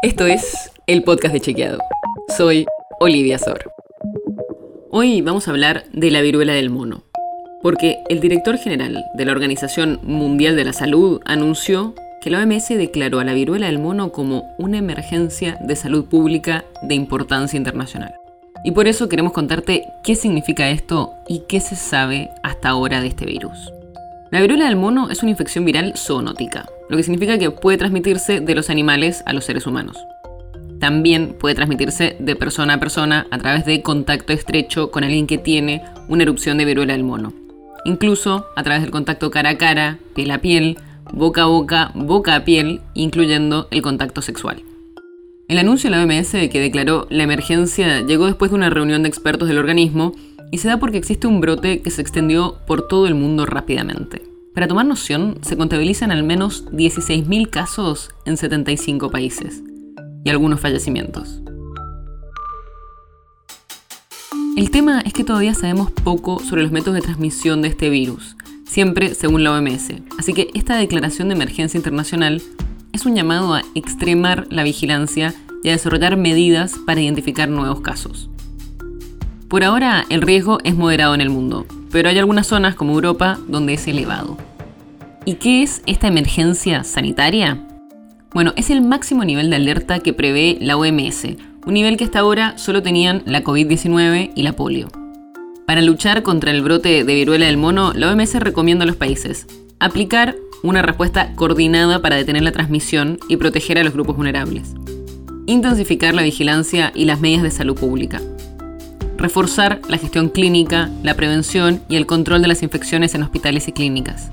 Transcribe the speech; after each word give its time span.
Esto 0.00 0.26
es 0.26 0.70
el 0.86 1.02
podcast 1.02 1.34
de 1.34 1.40
Chequeado. 1.40 1.80
Soy 2.36 2.66
Olivia 3.00 3.36
Sor. 3.36 3.72
Hoy 4.90 5.22
vamos 5.22 5.48
a 5.48 5.50
hablar 5.50 5.86
de 5.92 6.12
la 6.12 6.20
viruela 6.20 6.52
del 6.52 6.70
mono, 6.70 7.02
porque 7.62 7.98
el 8.08 8.20
director 8.20 8.58
general 8.58 9.04
de 9.14 9.24
la 9.24 9.32
Organización 9.32 9.98
Mundial 10.04 10.54
de 10.54 10.64
la 10.64 10.72
Salud 10.72 11.20
anunció 11.24 11.96
que 12.20 12.30
la 12.30 12.40
OMS 12.40 12.68
declaró 12.68 13.18
a 13.18 13.24
la 13.24 13.34
viruela 13.34 13.66
del 13.66 13.80
mono 13.80 14.12
como 14.12 14.54
una 14.56 14.78
emergencia 14.78 15.58
de 15.62 15.74
salud 15.74 16.04
pública 16.04 16.64
de 16.82 16.94
importancia 16.94 17.56
internacional. 17.56 18.14
Y 18.64 18.70
por 18.70 18.86
eso 18.86 19.08
queremos 19.08 19.32
contarte 19.32 19.82
qué 20.04 20.14
significa 20.14 20.70
esto 20.70 21.12
y 21.26 21.40
qué 21.48 21.58
se 21.58 21.74
sabe 21.74 22.30
hasta 22.44 22.68
ahora 22.68 23.00
de 23.00 23.08
este 23.08 23.26
virus. 23.26 23.72
La 24.30 24.42
viruela 24.42 24.66
del 24.66 24.76
mono 24.76 25.08
es 25.08 25.22
una 25.22 25.30
infección 25.30 25.64
viral 25.64 25.94
zoonótica, 25.96 26.66
lo 26.90 26.98
que 26.98 27.02
significa 27.02 27.38
que 27.38 27.50
puede 27.50 27.78
transmitirse 27.78 28.40
de 28.40 28.54
los 28.54 28.68
animales 28.68 29.22
a 29.24 29.32
los 29.32 29.46
seres 29.46 29.66
humanos. 29.66 29.96
También 30.78 31.34
puede 31.38 31.54
transmitirse 31.54 32.14
de 32.18 32.36
persona 32.36 32.74
a 32.74 32.80
persona 32.80 33.26
a 33.30 33.38
través 33.38 33.64
de 33.64 33.80
contacto 33.80 34.34
estrecho 34.34 34.90
con 34.90 35.02
alguien 35.02 35.26
que 35.26 35.38
tiene 35.38 35.82
una 36.08 36.24
erupción 36.24 36.58
de 36.58 36.66
viruela 36.66 36.92
del 36.92 37.04
mono. 37.04 37.32
Incluso 37.86 38.44
a 38.54 38.62
través 38.62 38.82
del 38.82 38.90
contacto 38.90 39.30
cara 39.30 39.50
a 39.50 39.58
cara, 39.58 39.98
piel 40.14 40.30
a 40.30 40.42
piel, 40.42 40.76
boca 41.10 41.44
a 41.44 41.46
boca, 41.46 41.90
boca 41.94 42.34
a 42.34 42.44
piel, 42.44 42.82
incluyendo 42.92 43.66
el 43.70 43.80
contacto 43.80 44.20
sexual. 44.20 44.62
El 45.48 45.58
anuncio 45.58 45.88
de 45.88 45.96
la 45.96 46.02
OMS 46.02 46.32
que 46.50 46.60
declaró 46.60 47.06
la 47.08 47.22
emergencia 47.22 48.02
llegó 48.02 48.26
después 48.26 48.50
de 48.50 48.56
una 48.56 48.68
reunión 48.68 49.02
de 49.02 49.08
expertos 49.08 49.48
del 49.48 49.56
organismo 49.56 50.12
y 50.50 50.58
se 50.58 50.68
da 50.68 50.78
porque 50.78 50.98
existe 50.98 51.26
un 51.26 51.40
brote 51.40 51.82
que 51.82 51.90
se 51.90 52.02
extendió 52.02 52.58
por 52.66 52.88
todo 52.88 53.06
el 53.06 53.14
mundo 53.14 53.46
rápidamente. 53.46 54.22
Para 54.54 54.66
tomar 54.66 54.86
noción, 54.86 55.38
se 55.42 55.56
contabilizan 55.56 56.10
al 56.10 56.24
menos 56.24 56.66
16.000 56.66 57.48
casos 57.48 58.10
en 58.24 58.36
75 58.36 59.10
países 59.10 59.62
y 60.24 60.30
algunos 60.30 60.60
fallecimientos. 60.60 61.40
El 64.56 64.72
tema 64.72 65.00
es 65.02 65.12
que 65.12 65.22
todavía 65.22 65.54
sabemos 65.54 65.92
poco 65.92 66.40
sobre 66.40 66.62
los 66.62 66.72
métodos 66.72 66.96
de 66.96 67.02
transmisión 67.02 67.62
de 67.62 67.68
este 67.68 67.90
virus, 67.90 68.36
siempre 68.66 69.14
según 69.14 69.44
la 69.44 69.52
OMS, 69.52 69.92
así 70.18 70.32
que 70.32 70.50
esta 70.54 70.76
declaración 70.76 71.28
de 71.28 71.36
emergencia 71.36 71.78
internacional 71.78 72.42
es 72.92 73.06
un 73.06 73.14
llamado 73.14 73.54
a 73.54 73.62
extremar 73.76 74.48
la 74.50 74.64
vigilancia 74.64 75.32
y 75.62 75.68
a 75.68 75.72
desarrollar 75.72 76.16
medidas 76.16 76.74
para 76.84 77.00
identificar 77.00 77.48
nuevos 77.48 77.80
casos. 77.82 78.28
Por 79.48 79.64
ahora 79.64 80.04
el 80.10 80.20
riesgo 80.20 80.58
es 80.62 80.74
moderado 80.74 81.14
en 81.14 81.22
el 81.22 81.30
mundo, 81.30 81.64
pero 81.90 82.10
hay 82.10 82.18
algunas 82.18 82.46
zonas 82.46 82.74
como 82.74 82.92
Europa 82.92 83.38
donde 83.48 83.72
es 83.72 83.88
elevado. 83.88 84.36
¿Y 85.24 85.34
qué 85.36 85.62
es 85.62 85.80
esta 85.86 86.06
emergencia 86.06 86.84
sanitaria? 86.84 87.66
Bueno, 88.34 88.52
es 88.56 88.68
el 88.68 88.82
máximo 88.82 89.24
nivel 89.24 89.48
de 89.48 89.56
alerta 89.56 90.00
que 90.00 90.12
prevé 90.12 90.58
la 90.60 90.76
OMS, 90.76 91.24
un 91.64 91.72
nivel 91.72 91.96
que 91.96 92.04
hasta 92.04 92.18
ahora 92.18 92.58
solo 92.58 92.82
tenían 92.82 93.22
la 93.24 93.42
COVID-19 93.42 94.32
y 94.34 94.42
la 94.42 94.52
polio. 94.52 94.88
Para 95.66 95.80
luchar 95.80 96.22
contra 96.22 96.50
el 96.50 96.60
brote 96.60 97.02
de 97.04 97.14
viruela 97.14 97.46
del 97.46 97.56
mono, 97.56 97.94
la 97.94 98.12
OMS 98.12 98.34
recomienda 98.40 98.84
a 98.84 98.86
los 98.86 98.96
países 98.96 99.46
aplicar 99.80 100.36
una 100.62 100.82
respuesta 100.82 101.34
coordinada 101.36 102.02
para 102.02 102.16
detener 102.16 102.42
la 102.42 102.52
transmisión 102.52 103.18
y 103.28 103.36
proteger 103.36 103.78
a 103.78 103.82
los 103.82 103.94
grupos 103.94 104.16
vulnerables, 104.16 104.74
intensificar 105.46 106.14
la 106.14 106.22
vigilancia 106.22 106.92
y 106.94 107.06
las 107.06 107.20
medidas 107.20 107.44
de 107.44 107.50
salud 107.50 107.78
pública, 107.78 108.20
reforzar 109.18 109.80
la 109.88 109.98
gestión 109.98 110.28
clínica, 110.28 110.88
la 111.02 111.14
prevención 111.14 111.82
y 111.88 111.96
el 111.96 112.06
control 112.06 112.40
de 112.40 112.48
las 112.48 112.62
infecciones 112.62 113.14
en 113.14 113.22
hospitales 113.22 113.66
y 113.68 113.72
clínicas, 113.72 114.30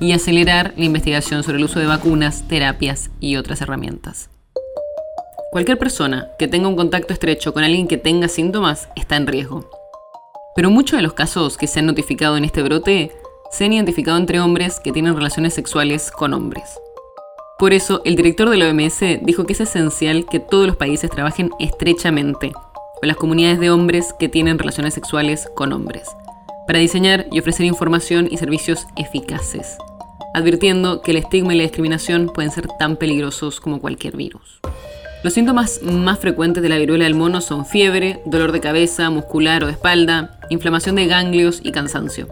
y 0.00 0.12
acelerar 0.12 0.72
la 0.76 0.84
investigación 0.84 1.42
sobre 1.42 1.58
el 1.58 1.64
uso 1.64 1.80
de 1.80 1.86
vacunas, 1.86 2.46
terapias 2.46 3.10
y 3.20 3.36
otras 3.36 3.60
herramientas. 3.60 4.30
Cualquier 5.50 5.78
persona 5.78 6.28
que 6.38 6.46
tenga 6.46 6.68
un 6.68 6.76
contacto 6.76 7.12
estrecho 7.12 7.52
con 7.52 7.64
alguien 7.64 7.88
que 7.88 7.96
tenga 7.96 8.28
síntomas 8.28 8.88
está 8.94 9.16
en 9.16 9.26
riesgo. 9.26 9.68
Pero 10.54 10.70
muchos 10.70 10.96
de 10.96 11.02
los 11.02 11.14
casos 11.14 11.56
que 11.56 11.66
se 11.66 11.80
han 11.80 11.86
notificado 11.86 12.36
en 12.36 12.44
este 12.44 12.62
brote 12.62 13.12
se 13.50 13.64
han 13.64 13.72
identificado 13.72 14.18
entre 14.18 14.40
hombres 14.40 14.78
que 14.78 14.92
tienen 14.92 15.16
relaciones 15.16 15.54
sexuales 15.54 16.10
con 16.10 16.34
hombres. 16.34 16.78
Por 17.58 17.72
eso, 17.72 18.02
el 18.04 18.14
director 18.14 18.50
de 18.50 18.58
la 18.58 18.68
OMS 18.68 19.00
dijo 19.22 19.44
que 19.44 19.54
es 19.54 19.60
esencial 19.60 20.26
que 20.26 20.38
todos 20.38 20.66
los 20.66 20.76
países 20.76 21.10
trabajen 21.10 21.50
estrechamente 21.58 22.52
con 23.00 23.08
las 23.08 23.16
comunidades 23.16 23.60
de 23.60 23.70
hombres 23.70 24.14
que 24.18 24.28
tienen 24.28 24.58
relaciones 24.58 24.94
sexuales 24.94 25.48
con 25.54 25.72
hombres, 25.72 26.08
para 26.66 26.78
diseñar 26.78 27.26
y 27.32 27.40
ofrecer 27.40 27.66
información 27.66 28.28
y 28.30 28.36
servicios 28.36 28.86
eficaces, 28.96 29.78
advirtiendo 30.34 31.00
que 31.00 31.12
el 31.12 31.16
estigma 31.18 31.54
y 31.54 31.56
la 31.56 31.62
discriminación 31.62 32.30
pueden 32.34 32.50
ser 32.50 32.68
tan 32.78 32.96
peligrosos 32.96 33.60
como 33.60 33.80
cualquier 33.80 34.16
virus. 34.16 34.60
Los 35.24 35.34
síntomas 35.34 35.82
más 35.82 36.20
frecuentes 36.20 36.62
de 36.62 36.68
la 36.68 36.78
viruela 36.78 37.04
del 37.04 37.14
mono 37.14 37.40
son 37.40 37.66
fiebre, 37.66 38.20
dolor 38.24 38.52
de 38.52 38.60
cabeza, 38.60 39.10
muscular 39.10 39.64
o 39.64 39.66
de 39.66 39.72
espalda, 39.72 40.38
inflamación 40.48 40.94
de 40.94 41.06
ganglios 41.06 41.60
y 41.64 41.72
cansancio. 41.72 42.28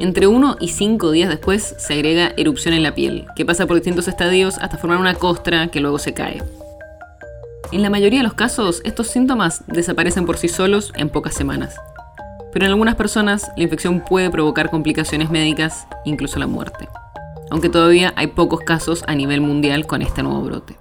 Entre 0.00 0.26
1 0.26 0.56
y 0.60 0.68
5 0.68 1.12
días 1.12 1.30
después 1.30 1.76
se 1.78 1.94
agrega 1.94 2.32
erupción 2.36 2.74
en 2.74 2.82
la 2.82 2.94
piel, 2.94 3.26
que 3.36 3.46
pasa 3.46 3.66
por 3.66 3.76
distintos 3.76 4.08
estadios 4.08 4.58
hasta 4.58 4.76
formar 4.76 4.98
una 4.98 5.14
costra 5.14 5.68
que 5.68 5.80
luego 5.80 5.98
se 5.98 6.12
cae. 6.12 6.42
En 7.74 7.82
la 7.82 7.90
mayoría 7.90 8.20
de 8.20 8.22
los 8.22 8.34
casos, 8.34 8.80
estos 8.84 9.08
síntomas 9.08 9.64
desaparecen 9.66 10.26
por 10.26 10.36
sí 10.36 10.46
solos 10.46 10.92
en 10.94 11.08
pocas 11.08 11.34
semanas. 11.34 11.74
Pero 12.52 12.66
en 12.66 12.70
algunas 12.70 12.94
personas, 12.94 13.50
la 13.56 13.64
infección 13.64 13.98
puede 13.98 14.30
provocar 14.30 14.70
complicaciones 14.70 15.28
médicas, 15.28 15.88
incluso 16.04 16.38
la 16.38 16.46
muerte. 16.46 16.88
Aunque 17.50 17.68
todavía 17.68 18.12
hay 18.14 18.28
pocos 18.28 18.60
casos 18.60 19.02
a 19.08 19.16
nivel 19.16 19.40
mundial 19.40 19.88
con 19.88 20.02
este 20.02 20.22
nuevo 20.22 20.40
brote. 20.42 20.76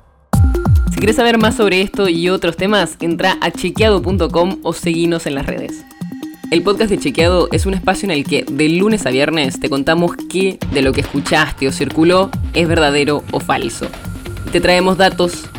Si 0.92 0.98
quieres 0.98 1.16
saber 1.16 1.40
más 1.40 1.56
sobre 1.56 1.82
esto 1.82 2.10
y 2.10 2.30
otros 2.30 2.58
temas, 2.58 2.96
entra 3.00 3.40
a 3.42 3.50
chequeado.com 3.50 4.60
o 4.62 4.74
seguinos 4.74 5.26
en 5.26 5.34
las 5.34 5.48
redes. 5.48 5.84
El 6.52 6.62
podcast 6.62 6.92
de 6.92 7.00
Chequeado 7.00 7.50
es 7.52 7.66
un 7.66 7.74
espacio 7.74 8.06
en 8.06 8.12
el 8.12 8.24
que 8.24 8.44
de 8.44 8.70
lunes 8.70 9.08
a 9.08 9.10
viernes 9.10 9.60
te 9.60 9.68
contamos 9.68 10.12
qué 10.30 10.60
de 10.72 10.84
lo 10.84 10.94
que 10.94 11.02
escuchaste 11.02 11.68
o 11.68 11.72
circuló 11.72 12.30
es 12.54 12.68
verdadero 12.68 13.24
o 13.32 13.40
falso. 13.40 13.88
Te 14.52 14.62
traemos 14.62 15.00
datos 15.00 15.50